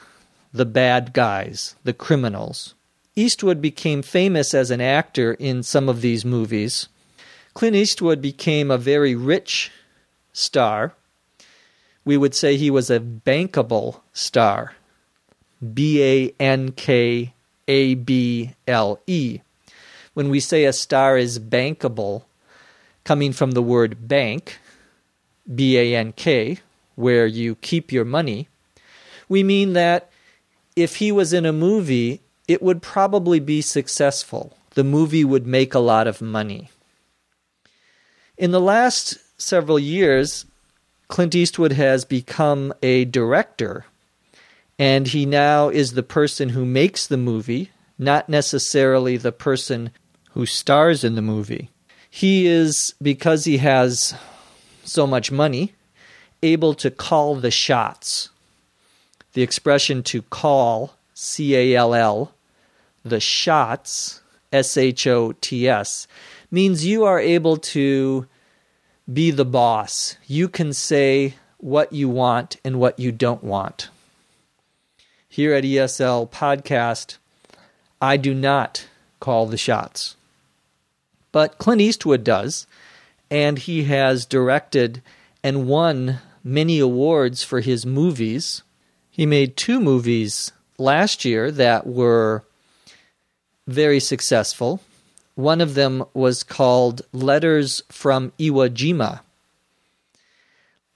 the 0.54 0.66
bad 0.66 1.14
guys, 1.14 1.76
the 1.84 1.94
criminals. 1.94 2.74
Eastwood 3.16 3.62
became 3.62 4.02
famous 4.02 4.54
as 4.54 4.72
an 4.72 4.82
actor 4.82 5.34
in 5.34 5.62
some 5.64 5.90
of 5.90 6.02
these 6.02 6.24
movies 6.24 6.88
Clint 7.58 7.76
Eastwood 7.76 8.22
became 8.22 8.70
a 8.70 8.78
very 8.78 9.16
rich 9.16 9.72
star. 10.32 10.94
We 12.06 12.16
would 12.16 12.36
say 12.36 12.56
he 12.56 12.70
was 12.70 12.92
a 12.92 13.00
bankable 13.00 14.02
star. 14.14 14.76
B 15.74 16.04
A 16.04 16.36
N 16.40 16.72
K 16.74 17.34
A 17.68 17.96
B 17.96 18.54
L 18.68 19.00
E. 19.08 19.40
When 20.14 20.30
we 20.30 20.40
say 20.40 20.66
a 20.66 20.72
star 20.72 21.18
is 21.18 21.40
bankable, 21.40 22.26
coming 23.08 23.32
from 23.32 23.52
the 23.52 23.62
word 23.62 24.06
bank, 24.06 24.60
B 25.56 25.78
A 25.78 25.96
N 25.96 26.12
K, 26.12 26.60
where 26.96 27.26
you 27.26 27.56
keep 27.56 27.90
your 27.90 28.04
money, 28.04 28.50
we 29.30 29.44
mean 29.44 29.72
that 29.74 30.10
if 30.76 30.98
he 30.98 31.10
was 31.10 31.32
in 31.32 31.46
a 31.46 31.54
movie, 31.54 32.20
it 32.50 32.62
would 32.62 32.82
probably 32.82 33.40
be 33.40 33.62
successful. 33.62 34.58
The 34.72 34.84
movie 34.84 35.24
would 35.24 35.48
make 35.48 35.74
a 35.74 35.80
lot 35.80 36.06
of 36.06 36.22
money. 36.22 36.70
In 38.38 38.52
the 38.52 38.60
last 38.60 39.18
several 39.38 39.80
years, 39.80 40.46
Clint 41.08 41.34
Eastwood 41.34 41.72
has 41.72 42.04
become 42.04 42.74
a 42.84 43.06
director, 43.06 43.86
and 44.78 45.08
he 45.08 45.26
now 45.26 45.70
is 45.70 45.94
the 45.94 46.04
person 46.04 46.50
who 46.50 46.66
makes 46.66 47.08
the 47.08 47.16
movie, 47.16 47.72
not 47.98 48.28
necessarily 48.28 49.16
the 49.16 49.32
person 49.32 49.92
who 50.32 50.46
stars 50.46 51.06
in 51.06 51.16
the 51.16 51.22
movie. 51.22 51.70
He 52.18 52.48
is, 52.48 52.96
because 53.00 53.46
he 53.46 53.58
has 53.60 54.16
so 54.84 55.06
much 55.06 55.32
money, 55.32 55.76
able 56.42 56.74
to 56.74 56.90
call 56.90 57.36
the 57.36 57.52
shots. 57.52 58.30
The 59.34 59.44
expression 59.44 60.02
to 60.02 60.24
call, 60.24 60.96
C 61.14 61.56
A 61.56 61.76
L 61.76 61.94
L, 61.94 62.34
the 63.06 63.20
shots, 63.20 64.24
S 64.52 64.78
H 64.78 65.06
O 65.06 65.34
T 65.34 65.70
S, 65.70 66.08
means 66.50 66.88
you 66.88 67.04
are 67.04 67.20
able 67.20 67.58
to 67.58 68.26
be 69.14 69.30
the 69.30 69.46
boss. 69.46 70.18
You 70.26 70.50
can 70.50 70.74
say 70.74 71.36
what 71.58 71.94
you 71.94 72.10
want 72.10 72.58
and 72.66 72.80
what 72.80 72.98
you 72.98 73.12
don't 73.12 73.44
want. 73.44 73.90
Here 75.30 75.54
at 75.54 75.64
ESL 75.64 76.32
Podcast, 76.32 77.18
I 78.02 78.18
do 78.18 78.34
not 78.34 78.88
call 79.20 79.46
the 79.46 79.56
shots. 79.56 80.16
But 81.32 81.58
Clint 81.58 81.82
Eastwood 81.82 82.24
does, 82.24 82.68
and 83.30 83.60
he 83.60 83.84
has 83.86 84.26
directed 84.26 85.02
and 85.44 85.68
won 85.68 86.20
many 86.44 86.80
awards 86.80 87.44
for 87.44 87.60
his 87.60 87.86
movies. 87.86 88.64
He 89.10 89.26
made 89.26 89.58
two 89.58 89.80
movies 89.80 90.52
last 90.78 91.26
year 91.26 91.52
that 91.52 91.86
were 91.86 92.44
very 93.68 94.00
successful. 94.00 94.82
One 95.36 95.62
of 95.62 95.76
them 95.76 96.04
was 96.14 96.44
called 96.44 97.02
Letters 97.12 97.84
from 97.90 98.32
Iwo 98.40 98.70
Jima. 98.70 99.22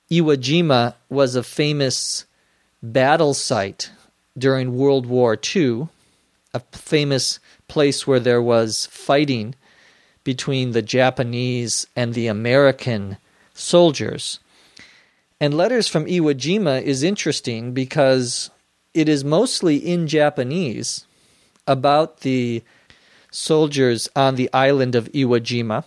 Iwo 0.10 0.36
Jima 0.36 0.96
was 1.10 1.36
a 1.36 1.44
famous 1.44 2.26
battle 2.82 3.34
site 3.34 3.92
during 4.38 4.78
World 4.78 5.06
War 5.06 5.38
II, 5.56 5.88
a 6.54 6.60
famous 6.72 7.40
place 7.68 8.08
where 8.08 8.20
there 8.20 8.42
was 8.42 8.88
fighting 8.88 9.56
between 10.24 10.72
the 10.72 10.82
Japanese 10.82 11.88
and 11.96 12.14
the 12.14 12.28
American 12.28 13.18
soldiers. 13.54 14.40
And 15.40 15.56
Letters 15.56 15.88
from 15.88 16.06
Iwo 16.06 16.34
Jima 16.34 16.82
is 16.82 17.04
interesting 17.04 17.74
because 17.74 18.52
it 18.94 19.10
is 19.10 19.24
mostly 19.24 19.78
in 19.78 20.08
Japanese 20.08 21.06
about 21.66 22.22
the 22.22 22.64
soldiers 23.32 24.10
on 24.16 24.36
the 24.36 24.52
island 24.54 24.94
of 24.94 25.12
Iwo 25.14 25.40
Jima. 25.40 25.86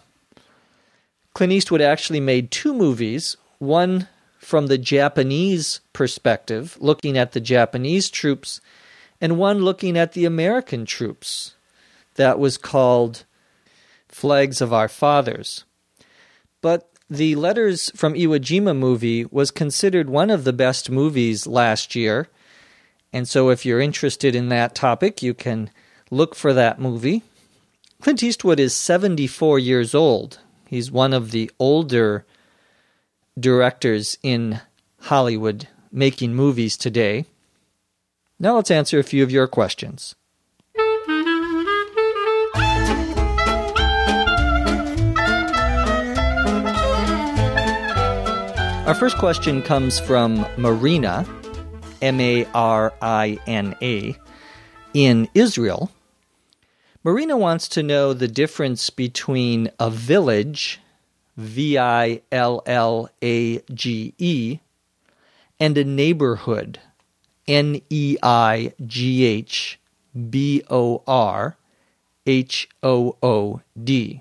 Clint 1.34 1.52
Eastwood 1.52 1.80
actually 1.80 2.20
made 2.20 2.50
two 2.50 2.74
movies, 2.74 3.36
one 3.58 4.08
from 4.38 4.66
the 4.66 4.78
Japanese 4.78 5.80
perspective, 5.92 6.76
looking 6.80 7.16
at 7.16 7.32
the 7.32 7.40
Japanese 7.40 8.10
troops 8.10 8.60
and 9.20 9.38
one 9.38 9.60
looking 9.60 9.96
at 9.96 10.12
the 10.12 10.24
American 10.24 10.84
troops 10.84 11.54
that 12.16 12.38
was 12.38 12.58
called 12.58 13.24
Flags 14.14 14.60
of 14.60 14.72
Our 14.72 14.88
Fathers. 14.88 15.64
But 16.60 16.88
the 17.10 17.34
Letters 17.34 17.90
from 17.96 18.14
Iwo 18.14 18.38
Jima 18.38 18.74
movie 18.74 19.24
was 19.24 19.50
considered 19.50 20.08
one 20.08 20.30
of 20.30 20.44
the 20.44 20.52
best 20.52 20.88
movies 20.88 21.48
last 21.48 21.96
year. 21.96 22.28
And 23.12 23.26
so, 23.26 23.50
if 23.50 23.66
you're 23.66 23.80
interested 23.80 24.36
in 24.36 24.50
that 24.50 24.76
topic, 24.76 25.20
you 25.20 25.34
can 25.34 25.68
look 26.12 26.36
for 26.36 26.52
that 26.52 26.78
movie. 26.78 27.24
Clint 28.00 28.22
Eastwood 28.22 28.60
is 28.60 28.72
74 28.72 29.58
years 29.58 29.96
old. 29.96 30.38
He's 30.68 30.92
one 30.92 31.12
of 31.12 31.32
the 31.32 31.50
older 31.58 32.24
directors 33.38 34.16
in 34.22 34.60
Hollywood 35.00 35.66
making 35.90 36.36
movies 36.36 36.76
today. 36.76 37.26
Now 38.38 38.54
let's 38.54 38.70
answer 38.70 39.00
a 39.00 39.02
few 39.02 39.24
of 39.24 39.32
your 39.32 39.48
questions. 39.48 40.14
Our 48.86 48.94
first 48.94 49.16
question 49.16 49.62
comes 49.62 49.98
from 49.98 50.46
Marina, 50.58 51.26
M 52.02 52.20
A 52.20 52.44
R 52.52 52.92
I 53.00 53.38
N 53.46 53.74
A, 53.80 54.14
in 54.92 55.26
Israel. 55.32 55.90
Marina 57.02 57.34
wants 57.34 57.66
to 57.68 57.82
know 57.82 58.12
the 58.12 58.28
difference 58.28 58.90
between 58.90 59.70
a 59.80 59.88
village, 59.88 60.80
V 61.38 61.78
I 61.78 62.20
L 62.30 62.62
L 62.66 63.08
A 63.22 63.60
G 63.72 64.12
E, 64.18 64.58
and 65.58 65.78
a 65.78 65.84
neighborhood, 65.84 66.78
N 67.48 67.80
E 67.88 68.18
I 68.22 68.74
G 68.86 69.24
H 69.24 69.80
B 70.28 70.62
O 70.68 71.02
R 71.06 71.56
H 72.26 72.68
O 72.82 73.16
O 73.22 73.62
D. 73.82 74.20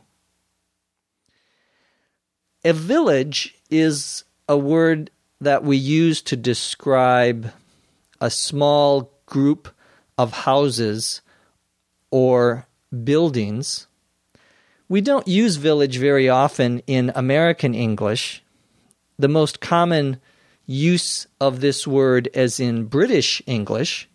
A 2.63 2.71
village 2.71 3.55
is 3.69 4.23
a 4.47 4.57
word 4.57 5.09
that 5.41 5.63
we 5.63 5.77
use 5.77 6.21
to 6.21 6.35
describe 6.35 7.51
a 8.19 8.29
small 8.29 9.11
group 9.25 9.69
of 10.17 10.31
houses 10.31 11.21
or 12.11 12.67
buildings. 13.03 13.87
We 14.87 15.01
don't 15.01 15.27
use 15.27 15.55
village 15.55 15.97
very 15.97 16.29
often 16.29 16.81
in 16.87 17.11
American 17.15 17.73
English. 17.73 18.43
The 19.17 19.27
most 19.27 19.59
common 19.59 20.19
use 20.65 21.27
of 21.41 21.61
this 21.61 21.87
word 21.87 22.29
as 22.33 22.59
in 22.59 22.85
British 22.85 23.41
English, 23.45 24.07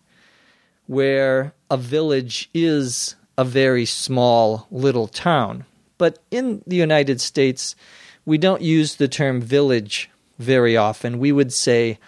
where 0.87 1.53
a 1.69 1.77
village 1.77 2.49
is 2.53 3.15
a 3.37 3.43
very 3.43 3.85
small 3.85 4.67
little 4.71 5.07
town. 5.07 5.65
But 5.97 6.19
in 6.31 6.63
the 6.65 6.75
United 6.75 7.21
States, 7.21 7.75
we 8.25 8.37
don't 8.37 8.61
use 8.61 8.95
the 8.95 9.07
term 9.07 9.41
village 9.41 10.09
very 10.39 10.75
often. 10.75 11.19
We 11.19 11.31
would 11.31 11.53
say 11.53 11.99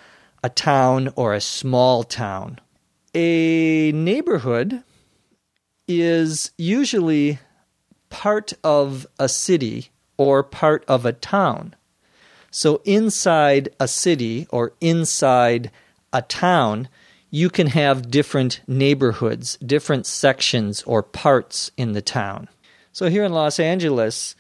a 0.44 0.50
town 0.50 1.14
or 1.16 1.34
a 1.34 1.42
small 1.42 2.04
town. 2.04 2.60
A 3.14 3.92
neighborhood 3.92 4.84
is 5.88 6.52
usually 6.58 7.40
part 8.10 8.54
of 8.64 9.06
a 9.20 9.30
city 9.30 9.92
or 10.18 10.44
part 10.44 10.84
of 10.88 11.06
a 11.06 11.14
town. 11.14 11.76
So, 12.52 12.82
inside 12.84 13.70
a 13.80 13.88
city 13.88 14.48
or 14.50 14.74
inside 14.82 15.72
a 16.12 16.22
town, 16.22 16.90
you 17.30 17.50
can 17.50 17.68
have 17.68 18.12
different 18.12 18.62
neighborhoods, 18.68 19.58
different 19.58 20.06
sections 20.06 20.84
or 20.84 21.02
parts 21.02 21.72
in 21.78 21.94
the 21.94 22.02
town. 22.02 22.50
So, 22.92 23.10
here 23.10 23.24
in 23.24 23.32
Los 23.32 23.60
Angeles, 23.60 24.36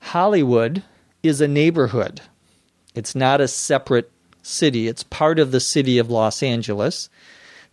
Hollywood 0.00 0.84
is 1.22 1.40
a 1.40 1.48
neighborhood. 1.48 2.20
It's 2.94 3.14
not 3.14 3.40
a 3.40 3.48
separate 3.48 4.10
city, 4.42 4.88
it's 4.88 5.02
part 5.02 5.38
of 5.38 5.52
the 5.52 5.60
city 5.60 5.98
of 5.98 6.10
Los 6.10 6.42
Angeles. 6.42 7.08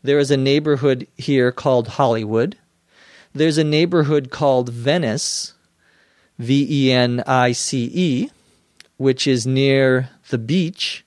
There 0.04 0.20
is 0.20 0.32
a 0.32 0.38
neighborhood 0.38 1.08
here 1.18 1.52
called 1.52 1.88
Hollywood. 1.88 2.56
There's 3.34 3.58
a 3.58 3.64
neighborhood 3.64 4.30
called 4.32 4.70
Venice, 4.70 5.54
V 6.40 6.68
E 6.70 6.92
N 6.92 7.24
I 7.26 7.52
C 7.52 7.90
E, 7.94 8.30
which 8.98 9.28
is 9.28 9.48
near 9.48 10.10
the 10.30 10.38
beach. 10.38 11.06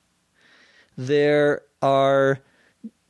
There 0.97 1.63
are 1.81 2.41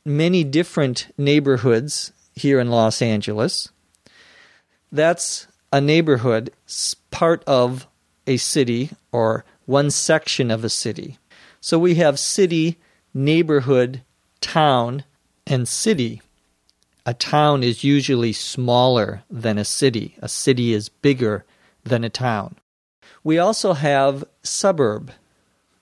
many 0.05 0.43
different 0.43 1.07
neighborhoods 1.17 2.11
here 2.35 2.59
in 2.59 2.69
Los 2.69 3.01
Angeles. 3.01 3.69
That's 4.91 5.47
a 5.71 5.81
neighborhood, 5.81 6.51
part 7.11 7.43
of 7.45 7.87
a 8.27 8.37
city 8.37 8.91
or 9.11 9.45
one 9.71 9.89
section 9.89 10.51
of 10.51 10.65
a 10.65 10.69
city. 10.69 11.17
So 11.61 11.79
we 11.79 11.95
have 11.95 12.19
city, 12.19 12.77
neighborhood, 13.13 14.01
town, 14.41 15.05
and 15.47 15.65
city. 15.65 16.21
A 17.05 17.13
town 17.13 17.63
is 17.63 17.83
usually 17.83 18.33
smaller 18.33 19.23
than 19.29 19.57
a 19.57 19.65
city, 19.65 20.15
a 20.21 20.27
city 20.27 20.73
is 20.73 20.89
bigger 20.89 21.45
than 21.83 22.03
a 22.03 22.09
town. 22.09 22.57
We 23.23 23.39
also 23.39 23.73
have 23.73 24.25
suburb, 24.43 25.11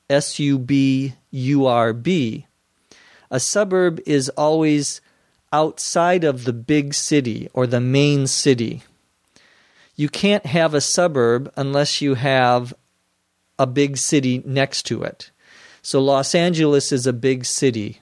S 0.09 0.37
U 0.39 0.59
B 0.59 1.15
U 1.31 1.65
R 1.65 1.91
B. 1.91 2.45
A 3.31 3.39
suburb 3.39 3.99
is 4.05 4.29
always 4.29 5.01
outside 5.51 6.23
of 6.23 6.45
the 6.45 6.53
big 6.53 6.93
city 6.93 7.49
or 7.53 7.65
the 7.65 7.81
main 7.81 8.27
city. 8.27 8.83
You 9.95 10.09
can't 10.09 10.45
have 10.45 10.73
a 10.73 10.81
suburb 10.81 11.51
unless 11.57 12.01
you 12.01 12.13
have 12.13 12.73
a 13.59 13.67
big 13.67 13.97
city 13.97 14.41
next 14.45 14.83
to 14.83 15.03
it. 15.03 15.29
So 15.81 16.01
Los 16.01 16.33
Angeles 16.33 16.91
is 16.91 17.05
a 17.05 17.13
big 17.13 17.45
city. 17.45 18.01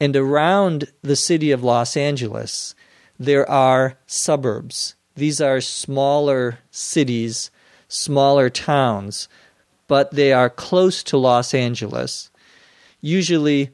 And 0.00 0.16
around 0.16 0.92
the 1.02 1.16
city 1.16 1.50
of 1.50 1.64
Los 1.64 1.96
Angeles, 1.96 2.74
there 3.18 3.48
are 3.50 3.98
suburbs. 4.06 4.94
These 5.16 5.40
are 5.40 5.60
smaller 5.60 6.60
cities, 6.70 7.50
smaller 7.88 8.48
towns, 8.48 9.28
but 9.88 10.12
they 10.12 10.32
are 10.32 10.48
close 10.48 11.02
to 11.04 11.18
Los 11.18 11.52
Angeles. 11.52 12.30
Usually, 13.00 13.70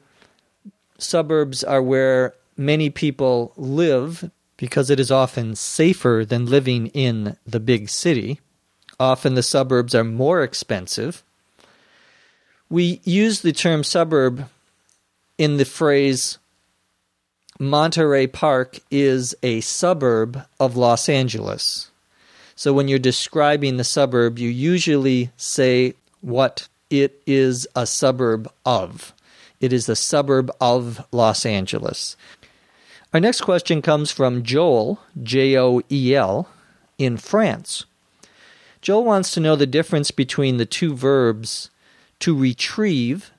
suburbs 0.97 1.63
are 1.63 1.81
where 1.81 2.33
many 2.57 2.89
people 2.89 3.53
live 3.55 4.31
because 4.57 4.89
it 4.89 4.99
is 4.99 5.11
often 5.11 5.55
safer 5.55 6.25
than 6.27 6.45
living 6.45 6.87
in 6.87 7.37
the 7.45 7.59
big 7.59 7.89
city. 7.89 8.39
Often 8.99 9.35
the 9.35 9.43
suburbs 9.43 9.93
are 9.93 10.03
more 10.03 10.41
expensive. 10.41 11.23
We 12.69 13.01
use 13.03 13.41
the 13.41 13.51
term 13.51 13.83
suburb 13.83 14.49
in 15.37 15.57
the 15.57 15.65
phrase 15.65 16.37
Monterey 17.59 18.27
Park 18.27 18.79
is 18.91 19.35
a 19.41 19.61
suburb 19.61 20.45
of 20.59 20.75
Los 20.75 21.07
Angeles. 21.07 21.89
So 22.55 22.73
when 22.73 22.87
you're 22.87 22.99
describing 22.99 23.77
the 23.77 23.83
suburb, 23.83 24.39
you 24.39 24.49
usually 24.49 25.31
say 25.37 25.93
what 26.21 26.67
it 26.89 27.21
is 27.25 27.67
a 27.75 27.85
suburb 27.85 28.51
of. 28.65 29.13
It 29.61 29.71
is 29.71 29.87
a 29.87 29.95
suburb 29.95 30.51
of 30.59 31.05
Los 31.11 31.45
Angeles. 31.45 32.17
Our 33.13 33.19
next 33.19 33.41
question 33.41 33.81
comes 33.81 34.11
from 34.11 34.43
Joel, 34.43 34.99
J 35.23 35.57
O 35.57 35.81
E 35.89 36.13
L, 36.13 36.49
in 36.97 37.15
France. 37.15 37.85
Joel 38.85 39.03
wants 39.03 39.31
to 39.31 39.39
know 39.39 39.55
the 39.55 39.65
difference 39.65 40.11
between 40.11 40.57
the 40.57 40.65
two 40.67 40.93
verbs 40.93 41.71
to 42.19 42.37
retrieve, 42.37 43.31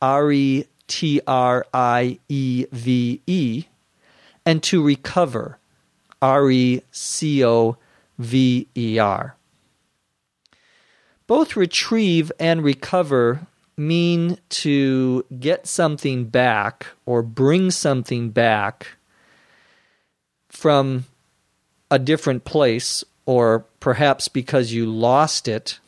R 0.00 0.30
E 0.30 0.66
T 0.86 1.20
R 1.26 1.66
I 1.74 2.20
E 2.28 2.64
V 2.70 3.20
E, 3.26 3.64
and 4.46 4.62
to 4.62 4.80
recover, 4.80 5.58
R 6.22 6.48
E 6.48 6.82
C 6.92 7.44
O 7.44 7.76
V 8.20 8.68
E 8.76 8.98
R. 9.00 9.34
Both 11.26 11.56
retrieve 11.56 12.30
and 12.38 12.62
recover 12.62 13.48
mean 13.76 14.38
to 14.50 15.24
get 15.40 15.66
something 15.66 16.26
back 16.26 16.86
or 17.04 17.24
bring 17.24 17.72
something 17.72 18.30
back 18.30 18.96
from 20.48 21.06
a 21.90 21.98
different 21.98 22.44
place 22.44 23.02
or 23.28 23.66
perhaps 23.78 24.26
because 24.26 24.72
you 24.72 24.86
lost 24.86 25.48
it. 25.48 25.78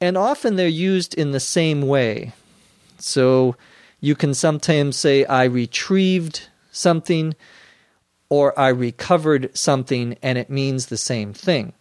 And 0.00 0.18
often 0.18 0.56
they're 0.56 0.66
used 0.66 1.14
in 1.14 1.30
the 1.30 1.38
same 1.38 1.82
way. 1.82 2.32
So 2.98 3.54
you 4.00 4.16
can 4.16 4.34
sometimes 4.34 4.96
say, 4.96 5.24
I 5.24 5.44
retrieved 5.44 6.48
something, 6.72 7.36
or 8.28 8.58
I 8.58 8.70
recovered 8.70 9.56
something, 9.56 10.16
and 10.24 10.38
it 10.38 10.50
means 10.50 10.86
the 10.86 10.96
same 10.96 11.32
thing. 11.32 11.72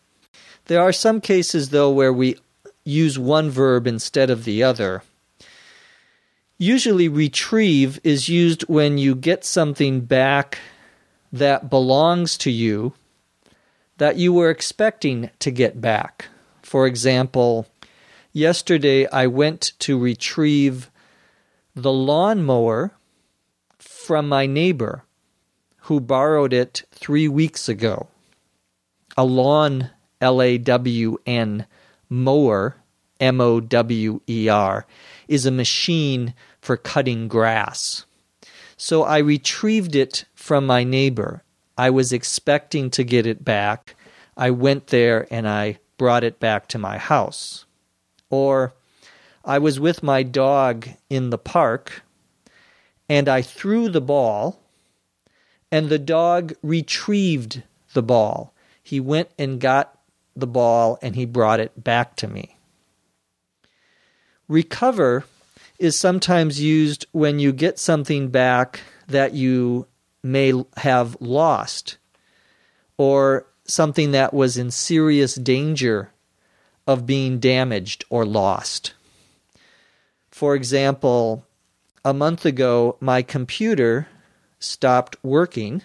There 0.65 0.83
are 0.83 0.93
some 0.93 1.19
cases, 1.19 1.69
though, 1.69 1.89
where 1.89 2.13
we 2.13 2.37
use 2.85 3.17
one 3.17 3.49
verb 3.49 3.87
instead 3.87 4.29
of 4.29 4.43
the 4.43 4.61
other. 4.61 5.01
Usually, 6.59 7.07
retrieve 7.07 7.99
is 8.03 8.29
used 8.29 8.61
when 8.69 8.99
you 8.99 9.15
get 9.15 9.43
something 9.43 10.01
back 10.01 10.59
that 11.33 11.71
belongs 11.71 12.37
to 12.37 12.51
you 12.51 12.93
that 14.01 14.17
you 14.17 14.33
were 14.33 14.49
expecting 14.49 15.29
to 15.37 15.51
get 15.51 15.79
back. 15.79 16.25
For 16.63 16.87
example, 16.87 17.67
yesterday 18.33 19.05
I 19.05 19.27
went 19.27 19.73
to 19.77 19.95
retrieve 19.95 20.89
the 21.75 21.91
lawnmower 21.91 22.93
from 23.77 24.27
my 24.27 24.47
neighbor 24.47 25.03
who 25.81 25.99
borrowed 25.99 26.51
it 26.51 26.81
three 26.91 27.27
weeks 27.27 27.69
ago. 27.69 28.07
A 29.15 29.23
lawn, 29.23 29.91
L 30.19 30.41
A 30.41 30.57
W 30.57 31.19
N, 31.27 31.67
mower, 32.09 32.77
M 33.19 33.39
O 33.39 33.59
W 33.59 34.19
E 34.27 34.49
R, 34.49 34.87
is 35.27 35.45
a 35.45 35.51
machine 35.51 36.33
for 36.59 36.75
cutting 36.75 37.27
grass. 37.27 38.07
So 38.77 39.03
I 39.03 39.19
retrieved 39.19 39.95
it 39.95 40.25
from 40.33 40.65
my 40.65 40.83
neighbor. 40.83 41.43
I 41.81 41.89
was 41.89 42.13
expecting 42.13 42.91
to 42.91 43.03
get 43.03 43.25
it 43.25 43.43
back. 43.43 43.95
I 44.37 44.51
went 44.51 44.87
there 44.87 45.25
and 45.31 45.49
I 45.49 45.79
brought 45.97 46.23
it 46.23 46.39
back 46.39 46.67
to 46.67 46.77
my 46.77 46.99
house. 46.99 47.65
Or 48.29 48.75
I 49.43 49.57
was 49.57 49.79
with 49.79 50.03
my 50.03 50.21
dog 50.21 50.87
in 51.09 51.31
the 51.31 51.39
park 51.39 52.03
and 53.09 53.27
I 53.27 53.41
threw 53.41 53.89
the 53.89 53.99
ball 53.99 54.61
and 55.71 55.89
the 55.89 55.97
dog 55.97 56.53
retrieved 56.61 57.63
the 57.93 58.03
ball. 58.03 58.53
He 58.83 58.99
went 58.99 59.31
and 59.39 59.59
got 59.59 59.97
the 60.35 60.45
ball 60.45 60.99
and 61.01 61.15
he 61.15 61.25
brought 61.25 61.59
it 61.59 61.83
back 61.83 62.15
to 62.17 62.27
me. 62.27 62.57
Recover 64.47 65.25
is 65.79 65.99
sometimes 65.99 66.61
used 66.61 67.07
when 67.11 67.39
you 67.39 67.51
get 67.51 67.79
something 67.79 68.29
back 68.29 68.81
that 69.07 69.33
you 69.33 69.87
may 70.23 70.53
have 70.77 71.17
lost 71.19 71.97
or 72.97 73.45
something 73.65 74.11
that 74.11 74.33
was 74.33 74.57
in 74.57 74.69
serious 74.71 75.35
danger 75.35 76.11
of 76.85 77.05
being 77.05 77.39
damaged 77.39 78.05
or 78.09 78.25
lost. 78.25 78.93
For 80.29 80.55
example, 80.55 81.45
a 82.03 82.13
month 82.13 82.45
ago, 82.45 82.97
my 82.99 83.21
computer 83.21 84.07
stopped 84.59 85.15
working. 85.23 85.81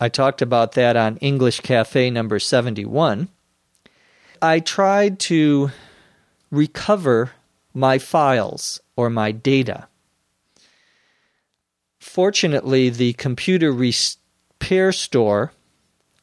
I 0.00 0.08
talked 0.08 0.42
about 0.42 0.72
that 0.72 0.96
on 0.96 1.16
English 1.18 1.60
Cafe 1.60 2.10
number 2.10 2.38
71. 2.38 3.28
I 4.42 4.60
tried 4.60 5.18
to 5.20 5.70
recover 6.50 7.32
my 7.74 7.98
files 7.98 8.80
or 8.96 9.10
my 9.10 9.32
data. 9.32 9.86
Fortunately, 12.00 12.88
the 12.88 13.12
computer 13.12 13.70
repair 13.72 14.90
store 14.90 15.52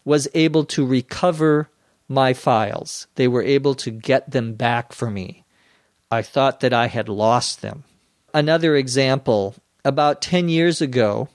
was 0.04 0.28
able 0.34 0.66
to 0.66 0.86
recover 0.86 1.70
my 2.10 2.34
files. 2.34 3.08
They 3.16 3.28
were 3.28 3.44
able 3.44 3.76
to 3.76 3.92
get 3.92 4.32
them 4.32 4.54
back 4.54 4.92
for 4.92 5.12
me. 5.12 5.44
I 6.10 6.22
thought 6.22 6.62
that 6.62 6.74
I 6.74 6.88
had 6.88 7.08
lost 7.08 7.62
them. 7.62 7.84
Another 8.34 8.76
example 8.76 9.56
about 9.86 10.22
10 10.22 10.50
years 10.50 10.82
ago, 10.82 11.30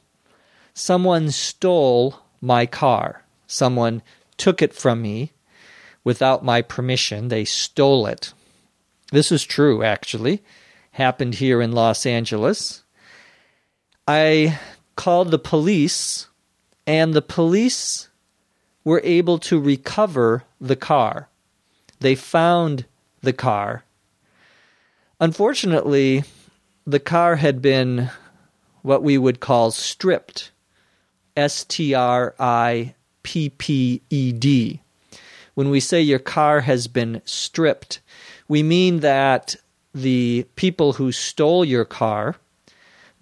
someone 0.75 1.31
stole 1.31 2.21
my 2.41 2.67
car. 2.67 3.25
Someone 3.47 4.03
took 4.37 4.61
it 4.61 4.75
from 4.75 5.03
me 5.03 5.33
without 6.05 6.45
my 6.45 6.63
permission. 6.63 7.29
They 7.29 7.45
stole 7.45 8.07
it. 8.07 8.33
This 9.13 9.31
is 9.31 9.45
true, 9.45 9.83
actually. 9.83 10.43
Happened 10.93 11.35
here 11.35 11.63
in 11.63 11.73
Los 11.73 12.07
Angeles. 12.07 12.82
I 14.07 14.59
called 14.97 15.31
the 15.31 15.39
police, 15.39 16.27
and 16.87 17.15
the 17.15 17.23
police 17.23 18.09
were 18.85 19.01
able 19.05 19.39
to 19.39 19.61
recover 19.61 20.45
the 20.61 20.77
car. 20.77 21.29
They 22.01 22.15
found 22.15 22.87
the 23.21 23.33
car. 23.33 23.85
Unfortunately, 25.21 26.25
the 26.85 26.99
car 26.99 27.37
had 27.37 27.63
been 27.63 28.11
what 28.83 29.05
we 29.05 29.17
would 29.17 29.39
call 29.39 29.71
stripped. 29.71 30.51
S 31.37 31.65
T 31.65 31.95
R 31.95 32.35
I 32.39 32.95
P 33.23 33.51
P 33.51 34.03
E 34.11 34.33
D. 34.33 34.81
When 35.55 35.71
we 35.71 35.81
say 35.81 36.01
your 36.01 36.19
car 36.19 36.61
has 36.61 36.89
been 36.89 37.23
stripped, 37.25 38.01
we 38.49 38.63
mean 38.63 39.01
that 39.01 39.57
the 39.95 40.47
people 40.57 40.95
who 40.95 41.13
stole 41.13 41.65
your 41.65 41.85
car, 41.85 42.37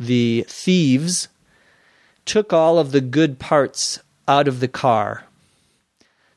the 0.01 0.45
thieves, 0.49 1.29
took 2.25 2.53
all 2.53 2.79
of 2.79 2.91
the 2.91 3.03
good 3.03 3.39
parts 3.39 4.01
out 4.27 4.49
of 4.49 4.61
the 4.61 4.69
car. 4.69 5.25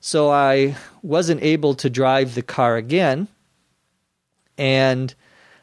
So 0.02 0.30
I 0.30 0.76
wasn't 1.02 1.42
able 1.42 1.74
to 1.76 1.90
drive 1.90 2.36
the 2.36 2.42
car 2.42 2.76
again, 2.76 3.30
and 4.58 5.16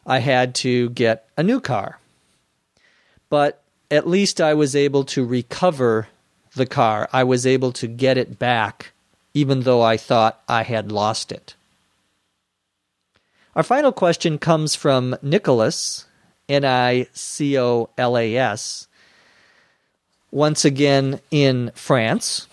I 0.07 0.21
had 0.21 0.55
to 0.57 0.89
get 0.91 1.29
a 1.37 1.43
new 1.43 1.61
car. 1.61 1.99
But 3.29 3.63
at 3.91 4.09
least 4.09 4.41
I 4.41 4.55
was 4.55 4.75
able 4.75 5.05
to 5.05 5.25
recover 5.25 6.09
the 6.55 6.67
car. 6.67 7.09
I 7.13 7.25
was 7.25 7.47
able 7.47 7.73
to 7.73 7.87
get 7.87 8.17
it 8.17 8.39
back, 8.39 8.93
even 9.35 9.61
though 9.61 9.83
I 9.83 9.99
thought 9.99 10.43
I 10.49 10.63
had 10.63 10.91
lost 10.91 11.31
it. 11.31 11.55
Our 13.55 13.63
final 13.63 13.93
question 13.93 14.39
comes 14.39 14.75
from 14.75 15.17
Nicolas, 15.23 16.07
N 16.51 16.65
I 16.65 17.07
C 17.13 17.57
O 17.57 17.91
L 17.97 18.19
A 18.19 18.37
S, 18.37 18.89
once 20.33 20.65
again 20.65 21.21
in 21.31 21.71
France. 21.75 22.49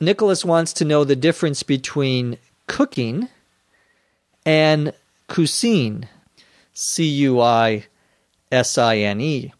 Nicolas 0.00 0.44
wants 0.44 0.72
to 0.72 0.84
know 0.84 1.04
the 1.04 1.14
difference 1.14 1.62
between 1.62 2.38
cooking 2.66 3.28
and 4.46 4.94
cuisine, 5.28 6.08
C 6.72 7.04
U 7.04 7.40
I 7.40 7.84
S 8.50 8.78
I 8.78 8.96
N 8.96 9.20
E. 9.20 9.52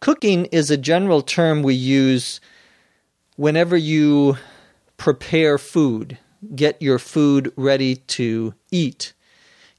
Cooking 0.00 0.46
is 0.46 0.70
a 0.70 0.76
general 0.76 1.22
term 1.22 1.62
we 1.62 1.74
use 1.74 2.40
whenever 3.36 3.76
you 3.76 4.36
prepare 4.96 5.56
food, 5.56 6.18
get 6.54 6.82
your 6.82 6.98
food 6.98 7.52
ready 7.56 7.96
to 7.96 8.54
eat, 8.70 9.12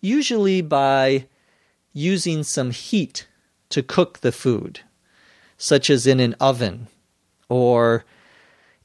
usually 0.01 0.61
by 0.61 1.25
using 1.99 2.43
some 2.43 2.71
heat 2.71 3.27
to 3.67 3.83
cook 3.83 4.19
the 4.19 4.31
food, 4.31 4.79
such 5.57 5.89
as 5.89 6.07
in 6.07 6.19
an 6.19 6.33
oven 6.39 6.87
or 7.49 8.05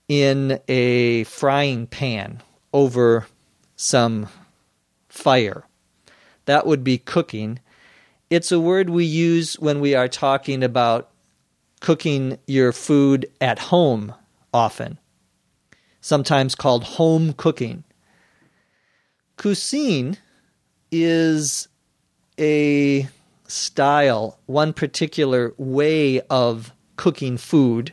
in 0.08 0.60
a 0.68 1.22
frying 1.24 1.86
pan 1.86 2.42
over 2.72 3.26
some 3.76 4.28
fire. 5.08 5.64
That 6.46 6.66
would 6.66 6.82
be 6.82 6.98
cooking. 6.98 7.60
It's 8.30 8.50
a 8.50 8.60
word 8.60 8.90
we 8.90 9.04
use 9.04 9.54
when 9.60 9.80
we 9.80 9.94
are 9.94 10.08
talking 10.08 10.64
about 10.64 11.10
cooking 11.80 12.38
your 12.46 12.72
food 12.72 13.30
at 13.40 13.58
home 13.58 14.12
often, 14.52 14.98
sometimes 16.00 16.54
called 16.54 16.84
home 16.84 17.32
cooking. 17.32 17.84
Cuisine 19.36 20.16
is 20.90 21.68
a 22.38 23.08
style, 23.46 24.38
one 24.46 24.72
particular 24.72 25.54
way 25.56 26.20
of 26.22 26.72
cooking 26.96 27.36
food. 27.36 27.92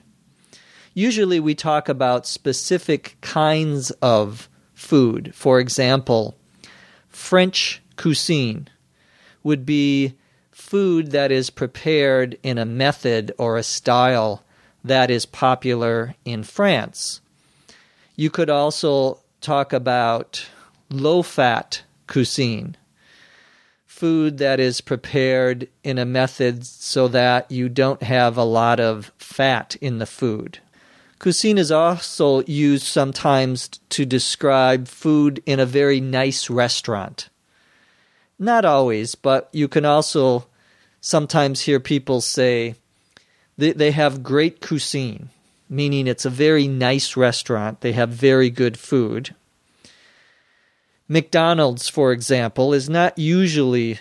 Usually 0.93 1.39
we 1.39 1.55
talk 1.55 1.87
about 1.87 2.25
specific 2.25 3.17
kinds 3.21 3.91
of 4.01 4.49
food. 4.73 5.33
For 5.35 5.59
example, 5.59 6.35
French 7.07 7.81
cuisine 7.97 8.67
would 9.43 9.65
be 9.65 10.15
food 10.51 11.11
that 11.11 11.31
is 11.31 11.49
prepared 11.49 12.37
in 12.43 12.57
a 12.57 12.65
method 12.65 13.31
or 13.37 13.57
a 13.57 13.63
style 13.63 14.43
that 14.83 15.11
is 15.11 15.25
popular 15.25 16.15
in 16.25 16.43
France. 16.43 17.21
You 18.15 18.29
could 18.29 18.49
also 18.49 19.19
talk 19.39 19.73
about 19.73 20.45
low 20.89 21.21
fat 21.21 21.83
cuisine, 22.07 22.77
food 24.01 24.39
that 24.39 24.59
is 24.59 24.81
prepared 24.81 25.67
in 25.83 25.99
a 25.99 26.05
method 26.05 26.65
so 26.65 27.07
that 27.07 27.51
you 27.51 27.69
don't 27.69 28.01
have 28.01 28.35
a 28.35 28.43
lot 28.43 28.79
of 28.79 29.11
fat 29.19 29.75
in 29.79 29.99
the 29.99 30.07
food. 30.07 30.57
Cuisine 31.19 31.59
is 31.59 31.71
also 31.71 32.41
used 32.45 32.83
sometimes 32.83 33.67
to 33.89 34.03
describe 34.03 34.87
food 34.87 35.43
in 35.45 35.59
a 35.59 35.67
very 35.67 36.01
nice 36.01 36.49
restaurant. 36.49 37.29
Not 38.39 38.65
always, 38.65 39.13
but 39.13 39.49
you 39.51 39.67
can 39.67 39.85
also 39.85 40.47
sometimes 40.99 41.61
hear 41.61 41.79
people 41.79 42.21
say 42.21 42.73
they, 43.55 43.71
they 43.71 43.91
have 43.91 44.23
great 44.23 44.61
cuisine, 44.61 45.29
meaning 45.69 46.07
it's 46.07 46.25
a 46.25 46.31
very 46.31 46.67
nice 46.67 47.15
restaurant. 47.15 47.81
They 47.81 47.91
have 47.91 48.09
very 48.09 48.49
good 48.49 48.79
food. 48.79 49.35
McDonald's, 51.11 51.89
for 51.89 52.13
example, 52.13 52.73
is 52.73 52.89
not 52.89 53.17
usually 53.17 53.99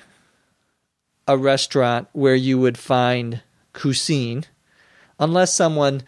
a 1.27 1.37
restaurant 1.37 2.07
where 2.13 2.37
you 2.37 2.57
would 2.57 2.79
find 2.79 3.43
cuisine 3.73 4.45
unless 5.19 5.53
someone 5.53 6.03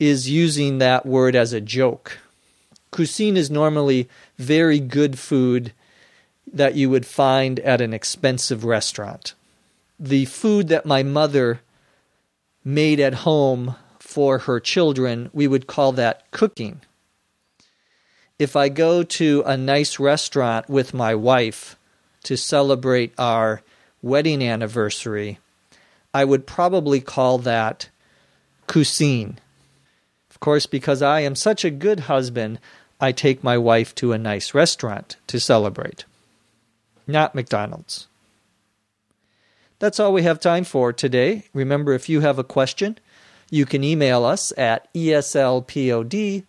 is 0.00 0.28
using 0.28 0.78
that 0.78 1.06
word 1.06 1.36
as 1.36 1.52
a 1.52 1.60
joke. 1.60 2.18
Cuisine 2.90 3.36
is 3.36 3.52
normally 3.52 4.08
very 4.36 4.80
good 4.80 5.16
food 5.16 5.72
that 6.52 6.74
you 6.74 6.90
would 6.90 7.06
find 7.06 7.60
at 7.60 7.80
an 7.80 7.94
expensive 7.94 8.64
restaurant. 8.64 9.34
The 9.96 10.24
food 10.24 10.66
that 10.66 10.84
my 10.84 11.04
mother 11.04 11.60
made 12.64 12.98
at 12.98 13.14
home 13.22 13.76
for 14.00 14.38
her 14.38 14.58
children, 14.58 15.30
we 15.32 15.46
would 15.46 15.68
call 15.68 15.92
that 15.92 16.28
cooking. 16.32 16.80
If 18.38 18.56
I 18.56 18.68
go 18.68 19.02
to 19.02 19.42
a 19.46 19.56
nice 19.56 19.98
restaurant 19.98 20.68
with 20.68 20.94
my 20.94 21.14
wife 21.14 21.76
to 22.24 22.36
celebrate 22.36 23.12
our 23.18 23.62
wedding 24.00 24.42
anniversary, 24.42 25.38
I 26.14 26.24
would 26.24 26.46
probably 26.46 27.00
call 27.00 27.38
that 27.38 27.88
cuisine. 28.66 29.38
Of 30.30 30.40
course, 30.40 30.66
because 30.66 31.02
I 31.02 31.20
am 31.20 31.34
such 31.34 31.64
a 31.64 31.70
good 31.70 32.00
husband, 32.00 32.58
I 33.00 33.12
take 33.12 33.44
my 33.44 33.58
wife 33.58 33.94
to 33.96 34.12
a 34.12 34.18
nice 34.18 34.54
restaurant 34.54 35.16
to 35.26 35.40
celebrate, 35.40 36.04
not 37.06 37.34
McDonald's. 37.34 38.08
That's 39.78 39.98
all 39.98 40.12
we 40.12 40.22
have 40.22 40.38
time 40.38 40.64
for 40.64 40.92
today. 40.92 41.44
Remember, 41.52 41.92
if 41.92 42.08
you 42.08 42.20
have 42.20 42.38
a 42.38 42.44
question, 42.44 42.98
you 43.50 43.66
can 43.66 43.82
email 43.82 44.24
us 44.24 44.52
at 44.56 44.92
eslpod 44.94 46.44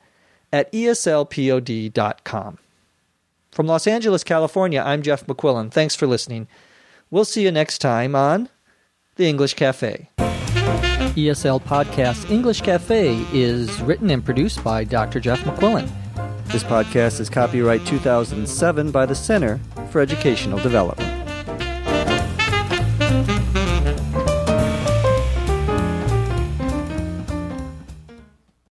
at 0.53 0.71
eslpod.com. 0.71 2.57
From 3.51 3.67
Los 3.67 3.87
Angeles, 3.87 4.23
California, 4.23 4.81
I'm 4.85 5.01
Jeff 5.01 5.25
McQuillan. 5.25 5.71
Thanks 5.71 5.95
for 5.95 6.07
listening. 6.07 6.47
We'll 7.11 7.25
see 7.25 7.43
you 7.43 7.51
next 7.51 7.79
time 7.79 8.15
on 8.15 8.49
The 9.15 9.27
English 9.27 9.55
Cafe. 9.55 10.09
ESL 10.17 11.61
Podcast 11.61 12.31
English 12.31 12.61
Cafe 12.61 13.23
is 13.31 13.81
written 13.81 14.09
and 14.09 14.23
produced 14.23 14.63
by 14.63 14.83
Dr. 14.83 15.19
Jeff 15.19 15.39
McQuillan. 15.41 15.89
This 16.45 16.63
podcast 16.63 17.19
is 17.19 17.29
copyright 17.29 17.85
2007 17.85 18.91
by 18.91 19.05
the 19.05 19.15
Center 19.15 19.59
for 19.91 20.01
Educational 20.01 20.59
Development. 20.59 21.22